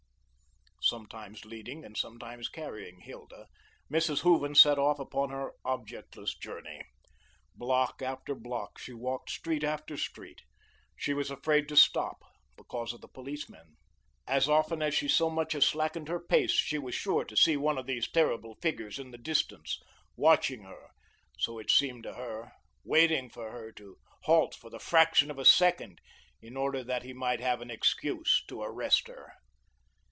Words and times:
Sometimes 0.83 1.45
leading 1.45 1.85
and 1.85 1.95
sometimes 1.95 2.49
carrying 2.49 2.99
Hilda, 3.01 3.47
Mrs. 3.89 4.21
Hooven 4.21 4.55
set 4.55 4.77
off 4.79 4.97
upon 4.99 5.29
her 5.29 5.53
objectless 5.63 6.35
journey. 6.35 6.81
Block 7.55 8.01
after 8.01 8.33
block 8.35 8.77
she 8.79 8.91
walked, 8.91 9.29
street 9.29 9.63
after 9.63 9.95
street. 9.95 10.41
She 10.97 11.13
was 11.13 11.29
afraid 11.31 11.69
to 11.69 11.75
stop, 11.77 12.23
because 12.57 12.91
of 12.93 12.99
the 13.01 13.07
policemen. 13.07 13.77
As 14.27 14.49
often 14.49 14.81
as 14.81 14.93
she 14.95 15.07
so 15.07 15.29
much 15.29 15.53
as 15.55 15.65
slackened 15.67 16.07
her 16.09 16.19
pace, 16.19 16.51
she 16.51 16.79
was 16.79 16.95
sure 16.95 17.23
to 17.25 17.37
see 17.37 17.55
one 17.55 17.77
of 17.77 17.85
these 17.85 18.09
terrible 18.11 18.55
figures 18.55 18.97
in 18.99 19.11
the 19.11 19.17
distance, 19.19 19.79
watching 20.17 20.63
her, 20.63 20.89
so 21.37 21.57
it 21.59 21.69
seemed 21.71 22.03
to 22.03 22.15
her, 22.15 22.51
waiting 22.83 23.29
for 23.29 23.49
her 23.51 23.71
to 23.73 23.97
halt 24.23 24.53
for 24.55 24.69
the 24.71 24.79
fraction 24.79 25.29
of 25.31 25.37
a 25.39 25.45
second, 25.45 26.01
in 26.41 26.57
order 26.57 26.83
that 26.83 27.03
he 27.03 27.13
might 27.13 27.39
have 27.39 27.61
an 27.61 27.69
excuse 27.71 28.43
to 28.49 28.61
arrest 28.63 29.07
her. 29.07 29.31